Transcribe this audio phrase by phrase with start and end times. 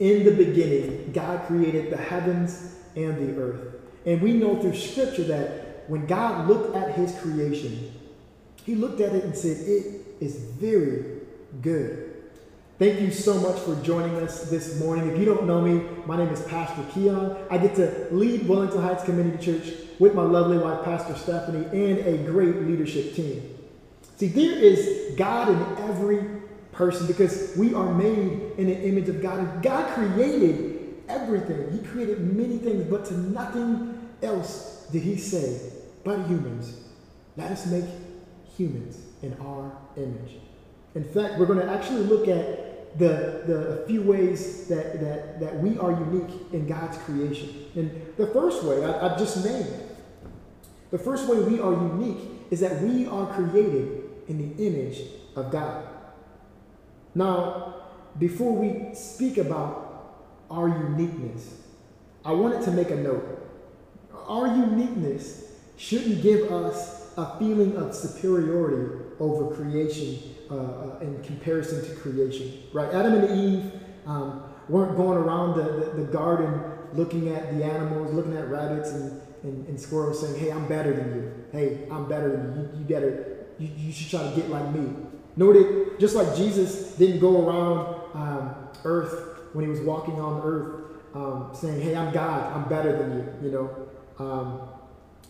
[0.00, 3.74] In the beginning, God created the heavens and the earth.
[4.06, 7.92] And we know through scripture that when God looked at his creation,
[8.64, 11.20] he looked at it and said, It is very
[11.60, 12.06] good.
[12.78, 15.10] Thank you so much for joining us this morning.
[15.10, 17.36] If you don't know me, my name is Pastor Keon.
[17.50, 21.98] I get to lead Wellington Heights Community Church with my lovely wife, Pastor Stephanie, and
[21.98, 23.54] a great leadership team.
[24.16, 26.39] See, there is God in every
[26.80, 29.38] person because we are made in the image of God.
[29.38, 35.60] And God created everything, He created many things, but to nothing else did He say,
[36.04, 36.74] but humans.
[37.36, 37.84] Let us make
[38.56, 40.38] humans in our image.
[40.94, 45.56] In fact, we're going to actually look at the, the few ways that, that, that
[45.58, 47.66] we are unique in God's creation.
[47.76, 49.68] And the first way, I, I've just named
[50.90, 52.18] The first way we are unique
[52.50, 55.02] is that we are created in the image
[55.36, 55.86] of God.
[57.14, 57.74] Now,
[58.18, 61.56] before we speak about our uniqueness,
[62.24, 63.36] I wanted to make a note.
[64.26, 70.18] Our uniqueness shouldn't give us a feeling of superiority over creation
[70.50, 72.92] uh, uh, in comparison to creation, right?
[72.92, 73.72] Adam and Eve
[74.06, 76.60] um, weren't going around the, the, the, garden
[76.94, 80.92] looking at the animals, looking at rabbits and, and, and, squirrels saying, hey, I'm better
[80.92, 81.32] than you.
[81.52, 82.62] Hey, I'm better than you.
[82.62, 84.92] You, you better, you, you should try to get like me.
[85.36, 90.42] Nor did, just like Jesus didn't go around um, earth when he was walking on
[90.44, 90.80] earth
[91.14, 93.88] um, saying, hey, I'm God, I'm better than you, you know.
[94.18, 94.60] Um,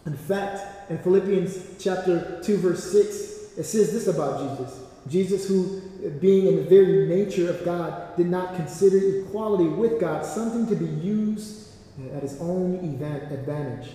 [0.07, 4.81] in fact, in Philippians chapter 2, verse 6, it says this about Jesus.
[5.09, 5.81] Jesus, who,
[6.21, 10.77] being in the very nature of God, did not consider equality with God something to
[10.77, 11.69] be used
[12.15, 13.91] at his own event advantage.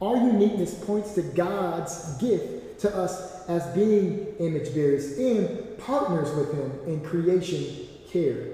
[0.00, 6.52] Our uniqueness points to God's gift to us as being image bearers and partners with
[6.52, 8.48] him in creation care.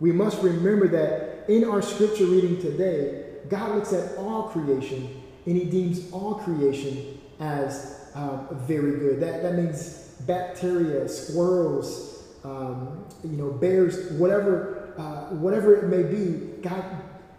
[0.00, 5.56] We must remember that in our scripture reading today, God looks at all creation and
[5.56, 9.20] he deems all creation as uh, very good.
[9.20, 16.52] That, that means bacteria, squirrels, um, you know, bears, whatever, uh, whatever it may be,
[16.62, 16.84] God,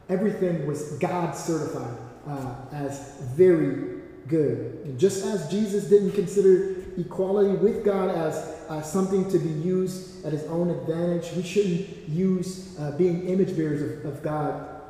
[0.09, 1.97] everything was God certified
[2.27, 4.81] uh, as very good.
[4.85, 8.35] And just as Jesus didn't consider equality with God as
[8.69, 13.55] uh, something to be used at his own advantage, we shouldn't use uh, being image
[13.55, 14.81] bearers of, of, God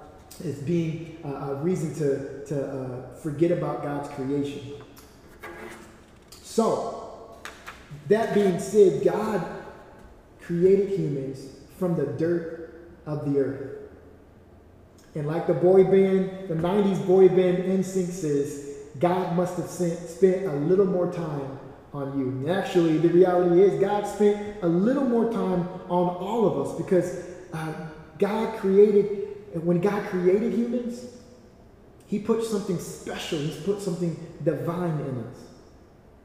[0.43, 4.73] as being uh, a reason to, to uh, forget about God's creation.
[6.41, 7.37] So,
[8.09, 9.45] that being said, God
[10.41, 11.47] created humans
[11.79, 13.77] from the dirt of the earth.
[15.15, 20.45] And like the boy band, the 90s boy band NSYNC says, God must have spent
[20.45, 21.59] a little more time
[21.93, 22.27] on you.
[22.27, 26.77] And actually, the reality is, God spent a little more time on all of us
[26.77, 27.73] because uh,
[28.17, 31.05] God created, when God created humans,
[32.07, 35.43] He put something special, He put something divine in us.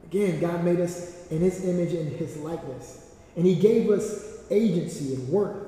[0.09, 3.13] Again, God made us in his image and his likeness.
[3.35, 5.67] And he gave us agency and worth.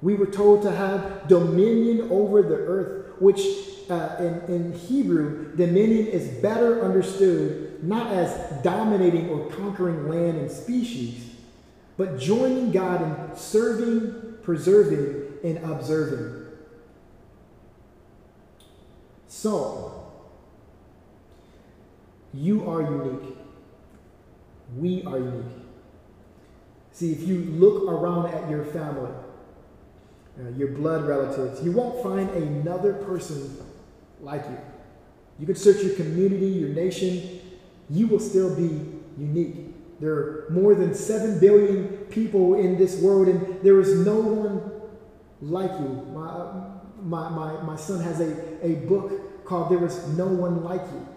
[0.00, 3.40] We were told to have dominion over the earth, which
[3.92, 10.50] uh, in, in Hebrew, dominion is better understood not as dominating or conquering land and
[10.50, 11.34] species,
[11.96, 16.46] but joining God in serving, preserving, and observing.
[19.28, 20.10] So,
[22.32, 23.36] you are unique
[24.76, 25.44] we are unique.
[26.92, 29.10] See, if you look around at your family,
[30.40, 33.56] uh, your blood relatives, you won't find another person
[34.22, 34.58] like you.
[35.38, 37.40] You can search your community, your nation,
[37.90, 38.80] you will still be
[39.18, 40.00] unique.
[40.00, 44.70] There are more than 7 billion people in this world, and there is no one
[45.40, 45.88] like you.
[46.12, 46.70] My,
[47.02, 51.08] my, my, my son has a, a book called There Is No One Like You.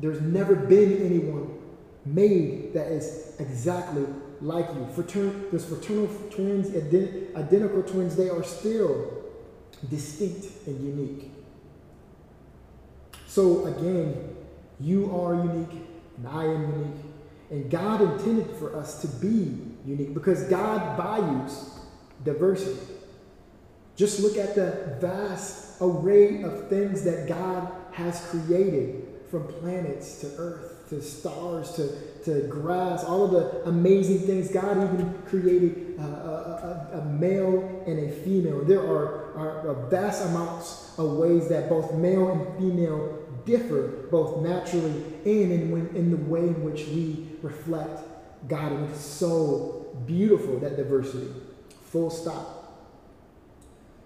[0.00, 1.58] There's never been anyone
[2.04, 4.06] made that is exactly
[4.40, 4.86] like you.
[4.94, 9.24] Fratern- those fraternal twins, ident- identical twins, they are still
[9.88, 11.33] distinct and unique.
[13.34, 14.14] So again,
[14.78, 15.82] you are unique
[16.18, 17.02] and I am unique.
[17.50, 21.80] And God intended for us to be unique because God values
[22.22, 22.78] diversity.
[23.96, 29.02] Just look at the vast array of things that God has created
[29.32, 31.88] from planets to earth to stars to,
[32.24, 34.52] to grass, all of the amazing things.
[34.52, 38.62] God even created a, a, a, male and a female.
[38.64, 45.02] There are, are vast amounts of ways that both male and female differ, both naturally
[45.24, 48.00] and in, in the way in which we reflect
[48.48, 48.72] God.
[48.72, 51.28] And it's so beautiful, that diversity.
[51.90, 52.60] Full stop.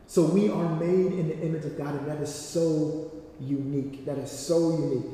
[0.07, 4.07] So we are made in the image of God, and that is so unique.
[4.07, 5.07] That is so unique.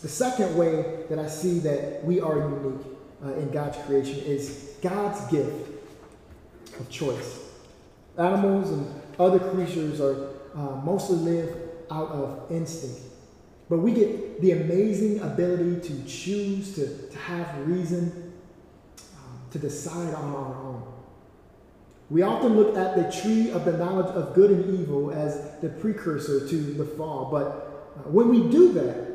[0.00, 2.86] The second way that I see that we are unique
[3.24, 5.68] uh, in God's creation is God's gift
[6.78, 7.40] of choice.
[8.16, 11.56] Animals and other creatures are uh, mostly live
[11.90, 13.00] out of instinct.
[13.68, 18.32] But we get the amazing ability to choose, to, to have reason,
[19.16, 20.82] um, to decide on our own.
[22.10, 25.68] We often look at the tree of the knowledge of good and evil as the
[25.68, 27.28] precursor to the fall.
[27.30, 29.08] But uh, when we do that,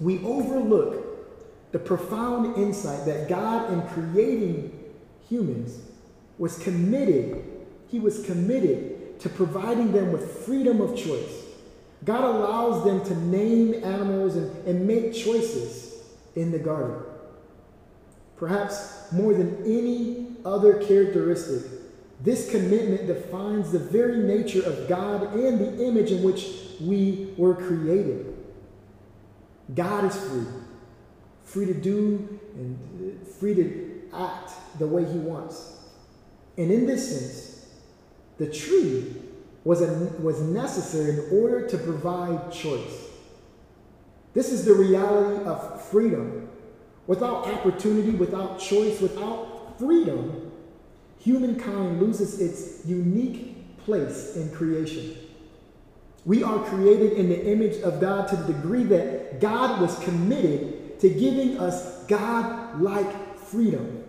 [0.00, 4.76] we overlook the profound insight that God, in creating
[5.28, 5.78] humans,
[6.38, 7.44] was committed.
[7.88, 11.44] He was committed to providing them with freedom of choice.
[12.04, 16.02] God allows them to name animals and, and make choices
[16.36, 17.02] in the garden.
[18.36, 21.70] Perhaps more than any other characteristic,
[22.22, 26.48] this commitment defines the very nature of God and the image in which
[26.80, 28.34] we were created.
[29.74, 30.46] God is free,
[31.44, 35.76] free to do and uh, free to act the way He wants.
[36.56, 37.66] And in this sense,
[38.38, 39.14] the tree
[39.64, 43.08] was, a, was necessary in order to provide choice.
[44.34, 46.48] This is the reality of freedom.
[47.06, 50.52] Without opportunity, without choice, without freedom,
[51.18, 55.16] humankind loses its unique place in creation.
[56.24, 61.00] We are created in the image of God to the degree that God was committed
[61.00, 64.04] to giving us God like freedom.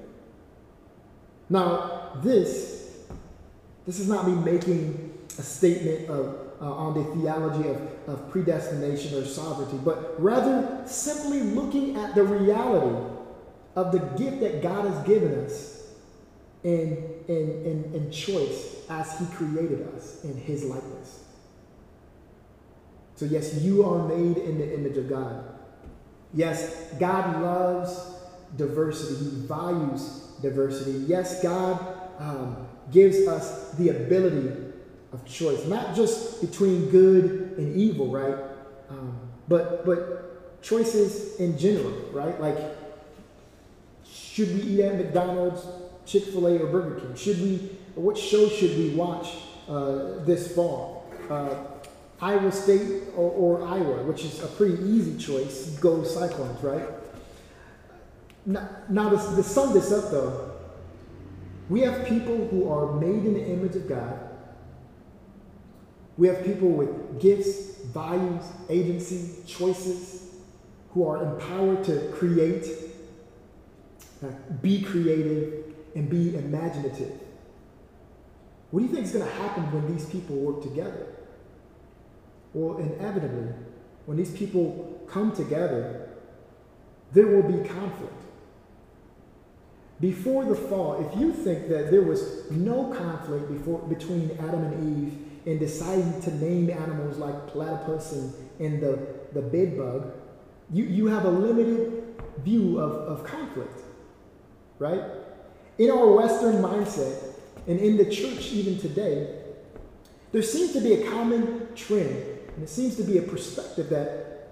[1.49, 2.97] Now, this,
[3.85, 5.08] this is not me making
[5.39, 11.39] a statement of, uh, on the theology of, of predestination or sovereignty, but rather simply
[11.39, 13.15] looking at the reality
[13.75, 15.87] of the gift that God has given us
[16.63, 21.23] in, in, in, in choice as He created us in His likeness.
[23.15, 25.45] So, yes, you are made in the image of God.
[26.33, 27.97] Yes, God loves
[28.57, 30.01] diversity, He values
[30.41, 31.05] diversity.
[31.07, 31.79] Yes, God
[32.19, 34.68] um, gives us the ability
[35.11, 38.37] of choice, not just between good and evil, right?
[38.89, 42.39] Um, but but choices in general, right?
[42.39, 42.57] Like,
[44.05, 45.65] should we eat at McDonald's,
[46.05, 47.15] Chick Fil A, or Burger King?
[47.15, 47.77] Should we?
[47.95, 49.35] What show should we watch
[49.67, 51.05] uh, this fall?
[51.29, 51.55] Uh,
[52.21, 55.77] Iowa State or, or, Iowa, which is a pretty easy choice.
[55.79, 56.85] Go Cyclones, right?
[58.45, 60.51] Now, now to, to sum this up, though,
[61.69, 64.28] we have people who are made in the image of God.
[66.19, 70.35] We have people with gifts, values, agency, choices,
[70.89, 72.67] who are empowered to create,
[74.21, 74.27] uh,
[74.61, 75.63] be creative,
[75.95, 77.13] and be imaginative.
[78.71, 81.07] What do you think is going to happen when these people work together?
[82.53, 83.53] Well, inevitably,
[84.05, 86.09] when these people come together,
[87.13, 88.23] there will be conflict.
[90.01, 95.07] Before the fall, if you think that there was no conflict before, between Adam and
[95.07, 98.99] Eve in deciding to name animals like platypus and, and the,
[99.33, 100.11] the bed bug,
[100.71, 102.03] you, you have a limited
[102.43, 103.81] view of, of conflict,
[104.77, 105.01] right?
[105.77, 107.35] In our Western mindset,
[107.67, 109.35] and in the church even today,
[110.31, 114.47] there seems to be a common trend and it seems to be a perspective that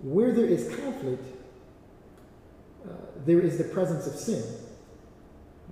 [0.00, 1.24] where there is conflict,
[2.86, 2.92] uh,
[3.26, 4.42] there is the presence of sin.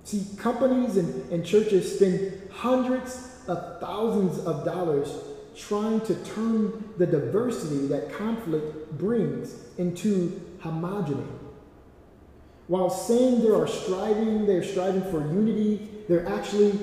[0.03, 5.09] See, companies and, and churches spend hundreds of thousands of dollars
[5.55, 11.25] trying to turn the diversity that conflict brings into homogeny.
[12.67, 16.77] While saying they are striving, they're striving for unity, they're actually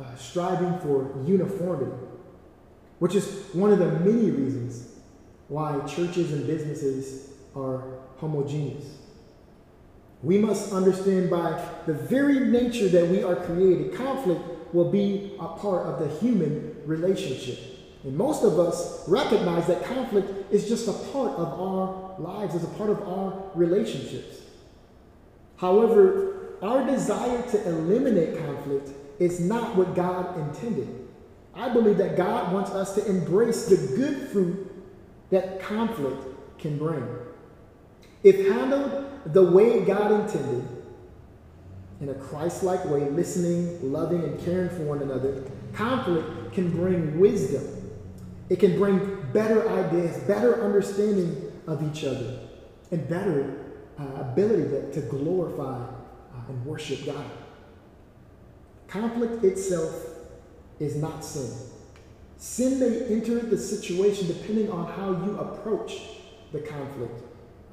[0.00, 1.92] uh, striving for uniformity
[2.98, 4.88] which is one of the many reasons
[5.48, 7.84] why churches and businesses are
[8.18, 8.84] homogeneous.
[10.22, 15.48] We must understand by the very nature that we are created, conflict will be a
[15.48, 17.58] part of the human relationship.
[18.04, 22.64] And most of us recognize that conflict is just a part of our lives, is
[22.64, 24.40] a part of our relationships.
[25.56, 31.08] However, our desire to eliminate conflict is not what God intended.
[31.54, 34.72] I believe that God wants us to embrace the good fruit
[35.30, 36.24] that conflict
[36.58, 37.04] can bring.
[38.22, 40.66] If handled the way God intended,
[42.00, 47.18] in a Christ like way, listening, loving, and caring for one another, conflict can bring
[47.18, 47.64] wisdom.
[48.48, 52.38] It can bring better ideas, better understanding of each other,
[52.90, 57.24] and better uh, ability to, to glorify uh, and worship God.
[58.86, 59.92] Conflict itself
[60.78, 61.50] is not sin.
[62.38, 66.00] Sin may enter the situation depending on how you approach
[66.52, 67.20] the conflict,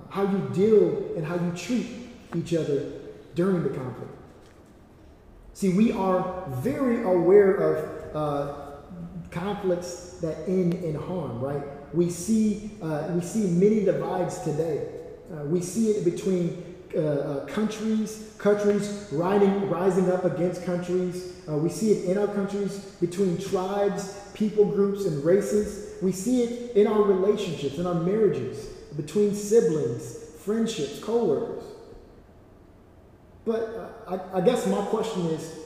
[0.09, 1.87] how you deal and how you treat
[2.35, 2.91] each other
[3.35, 4.11] during the conflict.
[5.53, 8.65] See, we are very aware of uh,
[9.31, 11.63] conflicts that end in harm, right?
[11.93, 14.89] We see, uh, we see many divides today.
[15.31, 21.33] Uh, we see it between uh, uh, countries, countries riding, rising up against countries.
[21.47, 25.95] Uh, we see it in our countries between tribes, people groups, and races.
[26.01, 28.65] We see it in our relationships, in our marriages,
[28.95, 31.63] between siblings, friendships, co-workers.
[33.45, 35.59] But uh, I, I guess my question is,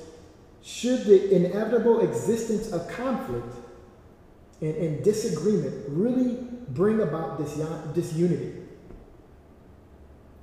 [0.62, 3.56] should the inevitable existence of conflict
[4.62, 6.38] and, and disagreement really
[6.70, 7.60] bring about this
[7.94, 8.56] disunity?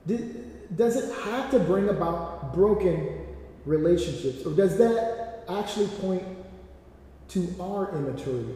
[0.07, 3.27] does it have to bring about broken
[3.65, 4.47] relationships?
[4.47, 6.25] Or does that actually point
[7.29, 8.55] to our immaturity?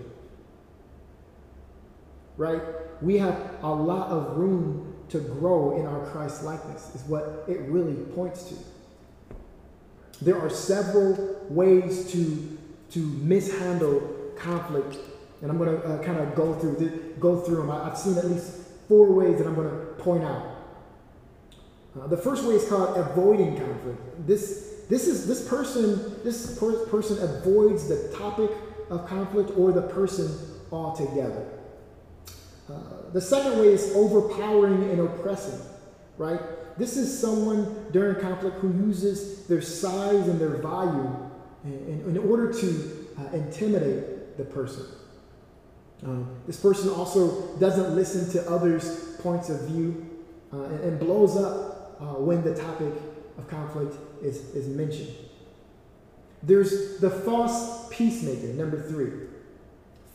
[2.36, 2.62] Right?
[3.02, 7.60] We have a lot of room to grow in our Christ likeness, is what it
[7.62, 8.54] really points to.
[10.22, 12.58] There are several ways to,
[12.90, 14.96] to mishandle conflict,
[15.42, 17.70] and I'm going to uh, kind of go through go through them.
[17.70, 18.52] I've seen at least
[18.88, 20.46] four ways that I'm going to point out.
[21.98, 24.26] Uh, the first way is called avoiding conflict.
[24.26, 28.50] This, this is this person, this per- person avoids the topic
[28.90, 30.36] of conflict or the person
[30.70, 31.46] altogether.
[32.70, 35.60] Uh, the second way is overpowering and oppressing,
[36.18, 36.40] right?
[36.78, 41.30] This is someone during conflict who uses their size and their value
[41.64, 44.86] in, in, in order to uh, intimidate the person.
[46.02, 50.08] Um, this person also doesn't listen to others' points of view
[50.52, 52.94] uh, and, and blows up uh, when the topic
[53.36, 55.14] of conflict is, is mentioned.
[56.42, 59.28] There's the false peacemaker, number three.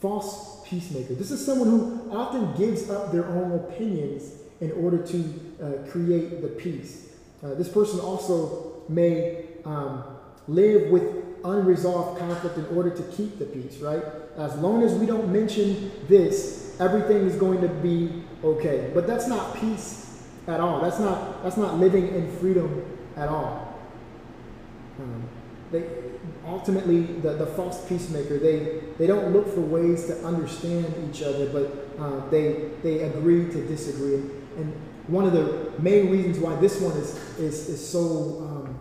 [0.01, 1.13] False peacemaker.
[1.13, 5.17] This is someone who often gives up their own opinions in order to
[5.61, 7.09] uh, create the peace.
[7.43, 10.03] Uh, this person also may um,
[10.47, 11.03] live with
[11.43, 14.03] unresolved conflict in order to keep the peace, right?
[14.37, 18.91] As long as we don't mention this, everything is going to be okay.
[18.93, 20.81] But that's not peace at all.
[20.81, 23.79] That's not that's not living in freedom at all.
[24.99, 25.23] Um,
[25.79, 25.87] they
[26.47, 31.47] ultimately the, the false peacemaker they they don't look for ways to understand each other,
[31.47, 34.15] but uh, they they agree to disagree.
[34.57, 34.73] And
[35.07, 37.99] one of the main reasons why this one is is is so
[38.41, 38.79] um,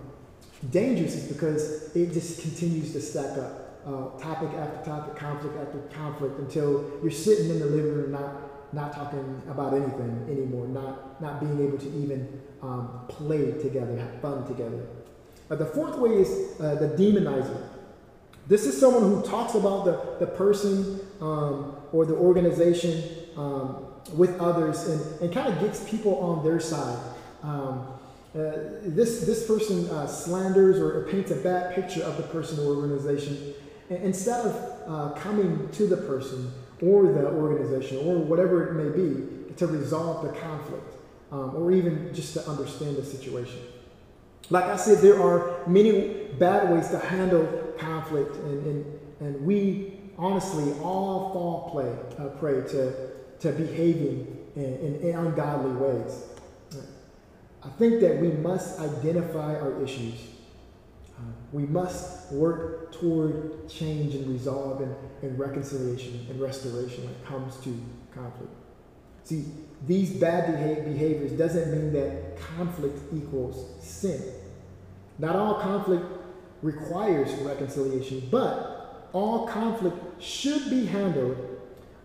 [0.70, 3.60] dangerous is because it just continues to stack up.
[3.84, 8.54] Uh, topic after topic, conflict after conflict, until you're sitting in the living room not
[8.74, 14.20] not talking about anything anymore, not, not being able to even um, play together, have
[14.20, 14.86] fun together.
[15.50, 17.68] Uh, the fourth way is uh, the demonizer.
[18.46, 23.02] This is someone who talks about the, the person um, or the organization
[23.36, 23.86] um,
[24.16, 26.98] with others and, and kind of gets people on their side.
[27.42, 27.86] Um,
[28.34, 32.58] uh, this, this person uh, slanders or, or, paints a bad picture of the person
[32.58, 33.54] or organization.
[33.90, 38.90] And instead of uh, coming to the person or the organization or whatever it may
[38.90, 40.96] be to resolve the conflict
[41.30, 43.60] um, or even just to understand the situation.
[44.50, 47.46] Like I said, there are many bad ways to handle
[47.78, 52.92] conflict, and, and, and we honestly all fall play, uh, prey to,
[53.40, 56.24] to behaving in, in, in ungodly ways.
[57.62, 60.20] I think that we must identify our issues
[61.54, 67.56] we must work toward change and resolve and, and reconciliation and restoration when it comes
[67.58, 67.80] to
[68.12, 68.52] conflict.
[69.22, 69.44] See,
[69.86, 70.46] these bad
[70.84, 74.22] behaviors doesn't mean that conflict equals sin.
[75.18, 76.04] Not all conflict
[76.62, 81.36] requires reconciliation, but all conflict should be handled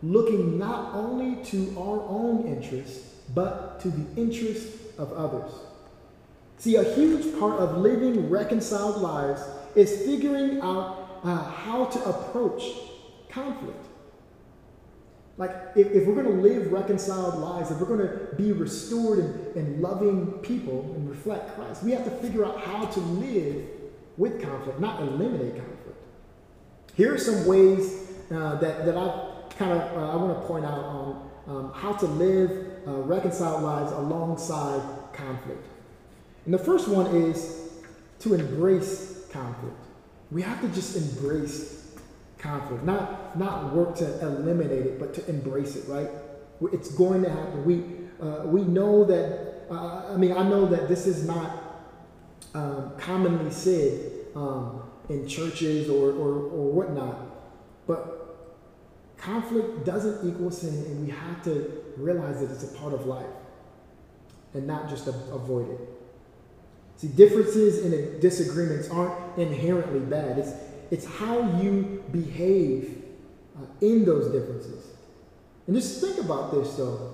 [0.01, 5.51] looking not only to our own interests, but to the interests of others.
[6.57, 9.41] See, a huge part of living reconciled lives
[9.75, 12.63] is figuring out uh, how to approach
[13.29, 13.86] conflict.
[15.39, 19.19] Like, if, if we're going to live reconciled lives, if we're going to be restored
[19.19, 23.65] and, and loving people and reflect Christ, we have to figure out how to live
[24.17, 25.98] with conflict, not eliminate conflict.
[26.93, 30.65] Here are some ways uh, that, that I kind of uh, I want to point
[30.65, 32.51] out on um, how to live
[32.86, 34.81] uh, reconciled lives alongside
[35.13, 35.65] conflict.
[36.43, 37.69] And the first one is
[38.19, 39.86] to embrace conflict.
[40.31, 41.78] We have to just embrace
[42.39, 46.10] conflict, not, not work to eliminate it, but to embrace it, right?
[46.74, 47.65] It's going to happen.
[47.65, 47.84] We,
[48.22, 51.86] uh, we know that, uh, I mean, I know that this is not
[52.55, 57.17] um, commonly said um, in churches or, or, or whatnot,
[57.86, 58.48] but
[59.17, 63.25] conflict doesn't equal sin, and we have to realize that it's a part of life
[64.53, 65.79] and not just avoid it.
[66.98, 70.39] See, differences and disagreements aren't inherently bad.
[70.39, 70.51] It's,
[70.91, 73.03] it's how you behave
[73.58, 74.88] uh, in those differences.
[75.67, 77.13] And just think about this, though.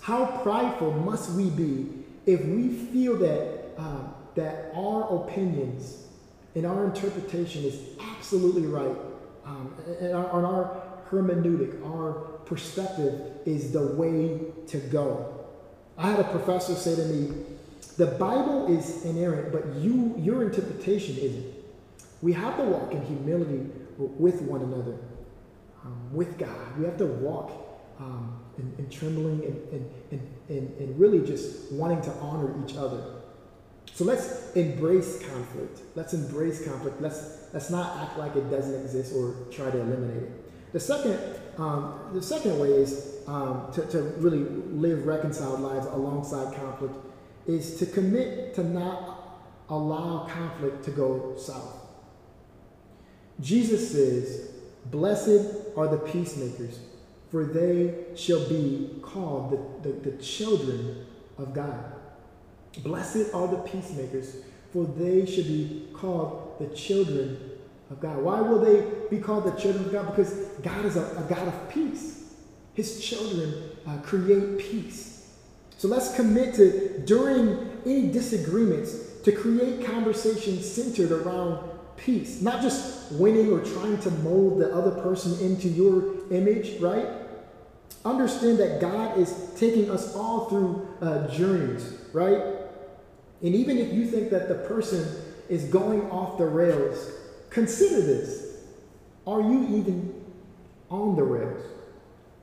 [0.00, 1.86] How prideful must we be
[2.26, 4.00] if we feel that, uh,
[4.34, 6.06] that our opinions
[6.54, 8.96] and our interpretation is absolutely right,
[9.44, 12.12] um, and, our, and our hermeneutic, our
[12.46, 15.46] perspective is the way to go?
[15.96, 17.44] I had a professor say to me,
[17.96, 21.57] the Bible is inerrant, but you, your interpretation isn't.
[22.22, 24.96] We have to walk in humility with one another,
[25.84, 26.78] um, with God.
[26.78, 27.52] We have to walk
[28.00, 33.02] um, in, in, trembling and, and, and, and really just wanting to honor each other.
[33.92, 35.80] So let's embrace conflict.
[35.96, 37.00] Let's embrace conflict.
[37.00, 40.72] Let's, let's not act like it doesn't exist or try to eliminate it.
[40.72, 41.18] The second,
[41.56, 46.94] um, the second way is um, to, to really live reconciled lives alongside conflict
[47.46, 51.77] is to commit to not allow conflict to go south.
[53.40, 54.50] Jesus says,
[54.86, 56.80] Blessed are the peacemakers,
[57.30, 61.92] for they shall be called the, the, the children of God.
[62.82, 64.36] Blessed are the peacemakers,
[64.72, 67.38] for they should be called the children
[67.90, 68.18] of God.
[68.18, 70.14] Why will they be called the children of God?
[70.14, 72.34] Because God is a, a God of peace.
[72.74, 73.54] His children
[73.86, 75.34] uh, create peace.
[75.78, 81.67] So let's commit to, during any disagreements, to create conversations centered around
[81.98, 87.06] peace, not just winning or trying to mold the other person into your image, right?
[88.04, 92.42] Understand that God is taking us all through uh, journeys, right?
[93.42, 95.06] And even if you think that the person
[95.48, 97.10] is going off the rails,
[97.50, 98.56] consider this.
[99.26, 100.24] Are you even
[100.90, 101.64] on the rails?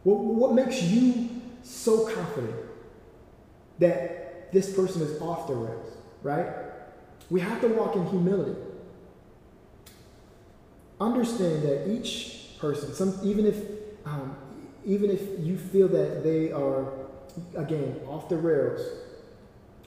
[0.03, 1.29] What, what makes you
[1.63, 2.65] so confident?
[3.79, 6.45] that this person is off the rails, right?
[7.29, 8.59] We have to walk in humility.
[10.99, 13.57] Understand that each person, some even if
[14.05, 14.35] um,
[14.85, 16.93] even if you feel that they are
[17.55, 18.81] again off the rails,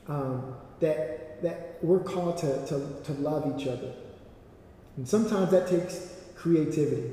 [0.06, 3.92] um, that that we're called to, to, to love each other.
[4.96, 7.12] And sometimes that takes creativity.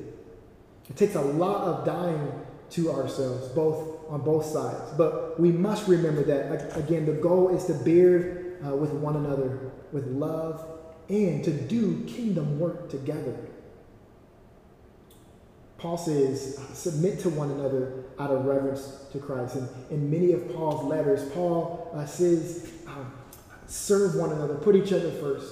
[0.89, 2.31] It takes a lot of dying
[2.71, 4.91] to ourselves, both on both sides.
[4.97, 9.71] But we must remember that, again, the goal is to bear uh, with one another
[9.91, 10.65] with love
[11.09, 13.35] and to do kingdom work together.
[15.85, 19.55] Paul says, submit to one another out of reverence to Christ.
[19.55, 23.13] And in many of Paul's letters, Paul uh, says, um,
[23.67, 25.45] serve one another, put each other first.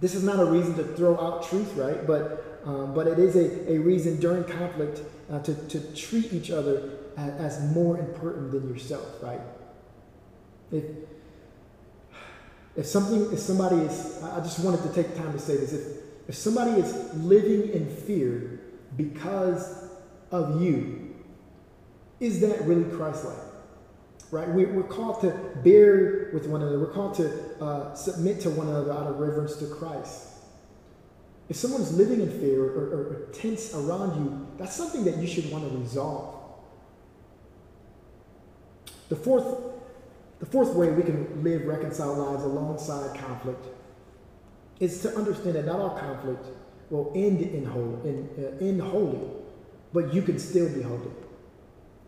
[0.00, 2.04] This is not a reason to throw out truth, right?
[2.04, 6.50] But, um, but it is a, a reason during conflict uh, to, to treat each
[6.50, 9.40] other as, as more important than yourself, right?
[10.72, 10.82] If,
[12.74, 15.74] if something, if somebody is, I just wanted to take time to say this.
[15.74, 18.62] If, if somebody is living in fear
[18.96, 19.90] because
[20.30, 21.14] of you,
[22.20, 23.36] is that really Christ like?
[24.30, 24.48] Right?
[24.48, 25.30] We, are called to
[25.64, 26.78] bear with one another.
[26.78, 30.28] We're called to uh, submit to one another out of reverence to Christ.
[31.48, 35.26] If someone's living in fear or, or, or tense around you, that's something that you
[35.26, 36.34] should want to resolve.
[39.08, 39.46] The fourth,
[40.40, 43.64] the fourth way we can live reconciled lives alongside conflict
[44.78, 46.46] is to understand that not all conflict
[46.90, 49.18] will end in, uh, holy,
[49.92, 51.10] but you can still be holy.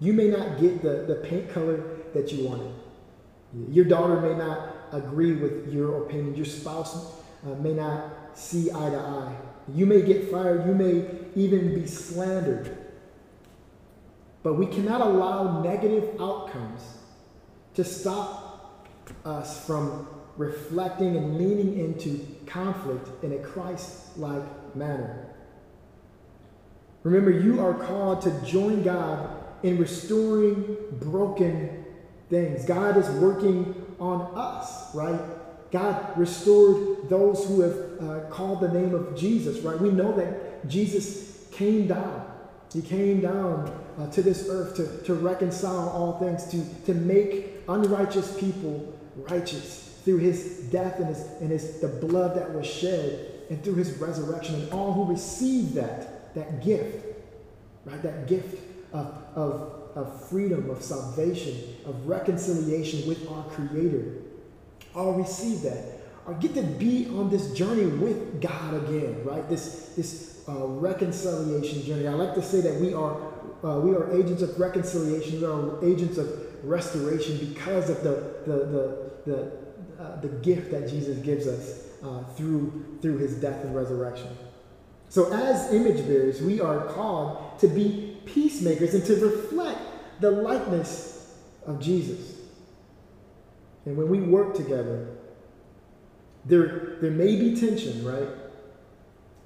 [0.01, 2.73] You may not get the, the paint color that you wanted.
[3.69, 6.35] Your daughter may not agree with your opinion.
[6.35, 7.12] Your spouse
[7.45, 9.37] uh, may not see eye to eye.
[9.75, 10.66] You may get fired.
[10.66, 12.77] You may even be slandered.
[14.43, 16.81] But we cannot allow negative outcomes
[17.75, 18.88] to stop
[19.25, 20.07] us from
[20.40, 24.42] reflecting and leaning into conflict in a Christ like
[24.74, 25.26] manner.
[27.03, 31.85] Remember, you are called to join God in restoring broken
[32.31, 32.64] things.
[32.64, 35.20] God is working on us, right?
[35.70, 39.79] God restored those who have uh, called the name of Jesus, right?
[39.79, 42.26] We know that Jesus came down.
[42.72, 47.62] He came down uh, to this earth to, to reconcile all things, to, to make
[47.68, 48.96] unrighteous people
[49.29, 53.77] righteous through his death and, his, and his, the blood that was shed and through
[53.77, 54.57] his resurrection.
[54.57, 57.07] And all who receive that, that gift,
[57.85, 58.59] right, that gift
[58.92, 64.16] of, of, of freedom, of salvation, of reconciliation with our Creator,
[64.96, 69.49] all receive that, or get to be on this journey with God again, right?
[69.49, 72.09] This, this uh, reconciliation journey.
[72.09, 73.14] I like to say that we are,
[73.62, 78.57] uh, we are agents of reconciliation, we are agents of restoration because of the, the,
[78.57, 79.60] the, the,
[80.01, 84.29] uh, the gift that Jesus gives us uh, through, through his death and resurrection.
[85.11, 89.81] So, as image bearers, we are called to be peacemakers and to reflect
[90.21, 91.35] the likeness
[91.67, 92.37] of Jesus.
[93.85, 95.09] And when we work together,
[96.45, 98.29] there, there may be tension, right?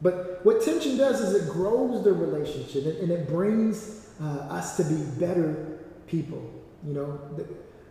[0.02, 4.76] But what tension does is it grows the relationship and, and it brings uh, us
[4.76, 6.50] to be better people.
[6.86, 7.46] You know,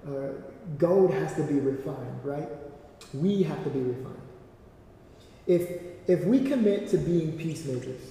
[0.08, 0.34] uh,
[0.78, 2.50] gold has to be refined, right?
[3.14, 4.22] We have to be refined.
[5.48, 5.70] If,
[6.08, 8.02] if we commit to being peacemakers,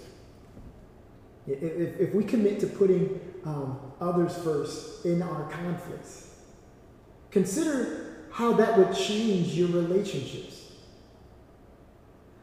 [1.46, 6.35] if, if we commit to putting um, others first in our conflicts,
[7.31, 10.72] consider how that would change your relationships.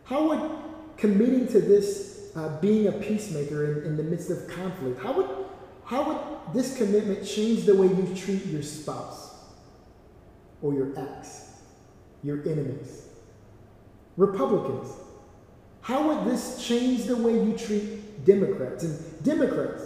[0.03, 0.51] How would
[0.97, 5.29] committing to this uh, being a peacemaker in, in the midst of conflict, how would,
[5.85, 9.28] how would this commitment change the way you treat your spouse
[10.61, 11.49] or your ex,
[12.23, 13.07] your enemies?
[14.17, 14.91] Republicans,
[15.81, 18.83] how would this change the way you treat Democrats?
[18.83, 19.81] And Democrats,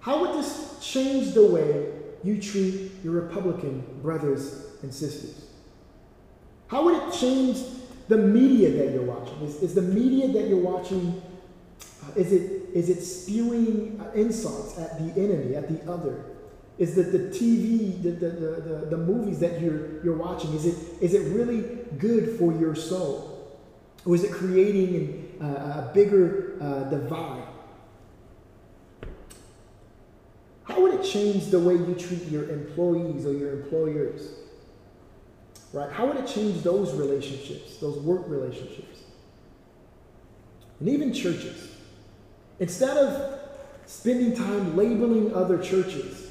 [0.00, 5.46] how would this change the way you treat your Republican brothers and sisters?
[6.68, 7.58] How would it change
[8.08, 9.40] the media that you're watching?
[9.42, 11.20] Is, is the media that you're watching,
[12.04, 16.24] uh, is, it, is it spewing uh, insults at the enemy, at the other?
[16.78, 20.76] Is that the TV, the, the, the, the, movies that you're, you're watching, is it,
[21.00, 21.62] is it really
[21.98, 23.58] good for your soul?
[24.04, 27.42] Or is it creating an, uh, a bigger uh, divide?
[30.62, 34.34] How would it change the way you treat your employees or your employers?
[35.72, 35.90] Right?
[35.90, 39.00] How would it change those relationships, those work relationships?
[40.78, 41.72] And even churches.
[42.60, 43.40] Instead of
[43.86, 46.27] spending time labeling other churches,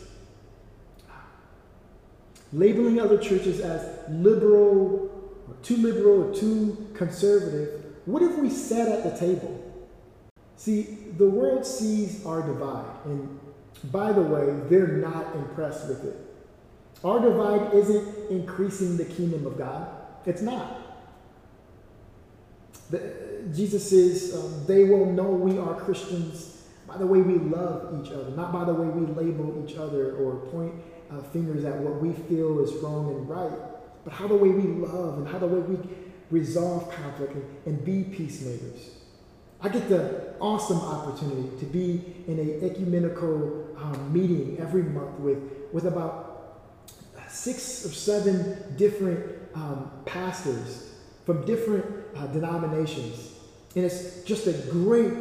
[2.54, 5.10] labeling other churches as liberal
[5.48, 9.64] or too liberal or too conservative, what if we sat at the table?
[10.56, 13.40] See, the world sees our divide, and
[13.92, 16.16] by the way, they're not impressed with it.
[17.04, 19.88] Our divide isn't increasing the kingdom of God.
[20.26, 20.82] It's not.
[22.90, 23.14] The,
[23.54, 28.12] Jesus says um, they will know we are Christians by the way we love each
[28.12, 30.74] other, not by the way we label each other or point
[31.12, 33.52] uh, fingers at what we feel is wrong and right,
[34.04, 35.78] but how the way we love and how the way we
[36.30, 38.92] resolve conflict and, and be peacemakers.
[39.62, 45.40] I get the awesome opportunity to be in a ecumenical um, meeting every month with,
[45.74, 46.28] with about
[47.28, 50.94] six or seven different um, pastors
[51.26, 53.34] from different uh, denominations.
[53.76, 55.14] And it's just a great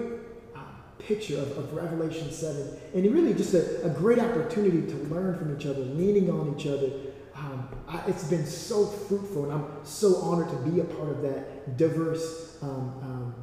[1.07, 2.79] picture of, of, Revelation 7.
[2.95, 6.67] And really just a, a, great opportunity to learn from each other, leaning on each
[6.67, 6.91] other.
[7.35, 11.23] Um, I, it's been so fruitful, and I'm so honored to be a part of
[11.23, 13.35] that diverse um, um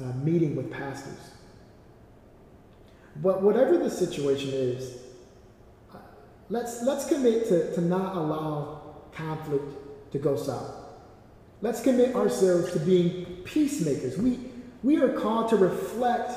[0.00, 1.18] uh, meeting with pastors.
[3.16, 5.00] But whatever the situation is,
[6.50, 10.74] Let's, let's commit to, to not allow conflict to go south.
[11.62, 14.18] Let's commit ourselves to being peacemakers.
[14.18, 14.40] We,
[14.82, 16.32] we are called to reflect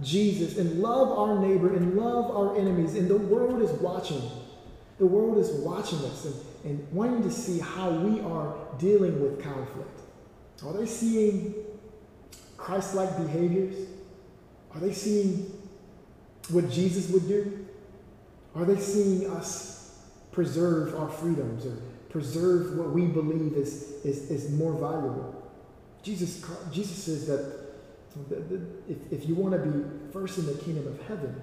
[0.00, 2.94] Jesus and love our neighbor and love our enemies.
[2.94, 4.22] And the world is watching.
[4.98, 9.42] The world is watching us and, and wanting to see how we are dealing with
[9.42, 10.00] conflict.
[10.64, 11.54] Are they seeing
[12.56, 13.88] Christ like behaviors?
[14.74, 15.52] Are they seeing
[16.50, 17.66] what Jesus would do?
[18.54, 19.98] Are they seeing us
[20.30, 21.76] preserve our freedoms or
[22.10, 25.42] preserve what we believe is, is, is more valuable?
[26.02, 27.61] Jesus, Jesus says that
[28.88, 31.40] if, if you want to be first in the kingdom of heaven,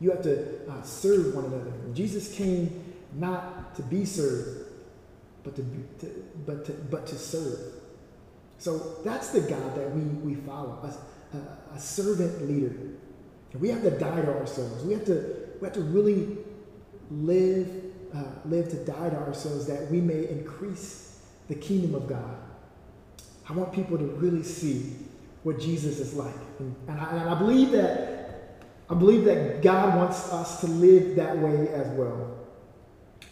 [0.00, 1.72] you have to uh, serve one another.
[1.92, 4.70] Jesus came not to be served,
[5.44, 7.58] but to, be, to, but to, but to serve.
[8.58, 12.74] So that's the God that we, we follow, a, a, a servant leader.
[13.52, 14.82] And we have to die to ourselves.
[14.84, 16.36] We have to we have to really
[17.10, 17.68] live,
[18.14, 22.36] uh, live to die to ourselves that we may increase the kingdom of God.
[23.48, 24.94] I want people to really see
[25.44, 26.34] what Jesus is like.
[26.58, 28.10] And, I, and I believe that
[28.90, 32.36] I believe that God wants us to live that way as well.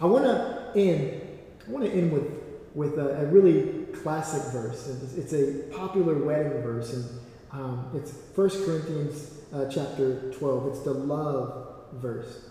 [0.00, 1.20] I want to end.
[1.66, 2.40] I want to end with
[2.74, 4.88] with a, a really classic verse.
[4.88, 7.04] It's, it's, a popular wedding verse, and
[7.52, 10.68] um, it's 1 Corinthians uh, chapter 12.
[10.68, 12.48] It's the love verse.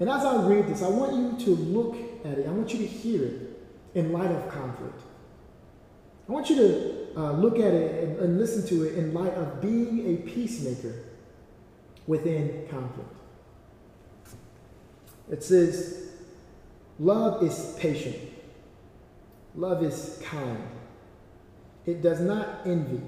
[0.00, 2.80] And as I read this, I want you to look at it, I want you
[2.80, 3.62] to hear it
[3.94, 5.00] in light of conflict.
[6.28, 9.34] I want you to uh, look at it and, and listen to it in light
[9.34, 10.94] of being a peacemaker
[12.06, 13.10] within conflict.
[15.30, 16.08] It says,
[16.98, 18.16] Love is patient.
[19.54, 20.68] Love is kind.
[21.86, 23.00] It does not envy.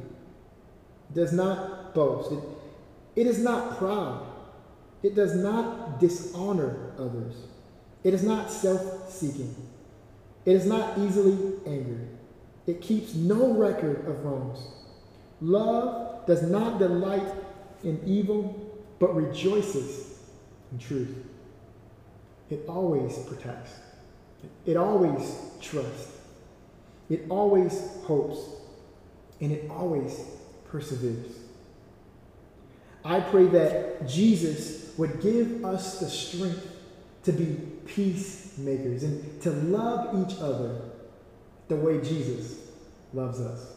[1.12, 2.32] Does not boast.
[2.32, 2.40] It,
[3.16, 4.26] it is not proud.
[5.02, 7.34] It does not dishonor others.
[8.02, 9.54] It is not self seeking.
[10.44, 12.15] It is not easily angered.
[12.66, 14.58] It keeps no record of wrongs.
[15.40, 17.26] Love does not delight
[17.84, 20.18] in evil, but rejoices
[20.72, 21.14] in truth.
[22.50, 23.72] It always protects.
[24.64, 26.12] It always trusts.
[27.08, 28.38] It always hopes.
[29.40, 30.20] And it always
[30.68, 31.38] perseveres.
[33.04, 36.66] I pray that Jesus would give us the strength
[37.24, 40.80] to be peacemakers and to love each other
[41.68, 42.60] the way Jesus
[43.12, 43.76] loves us.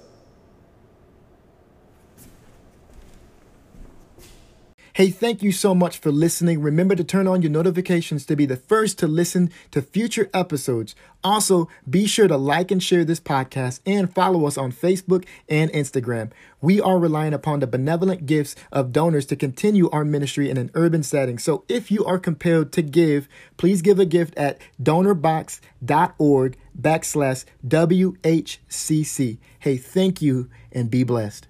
[4.99, 6.62] Hey, thank you so much for listening.
[6.62, 10.93] Remember to turn on your notifications to be the first to listen to future episodes.
[11.23, 15.71] Also, be sure to like and share this podcast and follow us on Facebook and
[15.71, 16.32] Instagram.
[16.60, 20.69] We are relying upon the benevolent gifts of donors to continue our ministry in an
[20.73, 21.39] urban setting.
[21.39, 29.37] So if you are compelled to give, please give a gift at donorbox.org backslash WHCC.
[29.59, 31.47] Hey, thank you and be blessed.